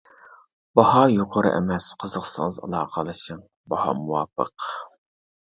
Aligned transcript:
باھا 0.77 1.03
يۇقىرى 1.15 1.51
ئەمەس، 1.57 1.89
قىزىقسىڭىز 2.05 2.57
ئالاقىلىشىڭ، 2.65 3.45
باھا 3.75 3.95
مۇۋاپىق. 4.03 4.69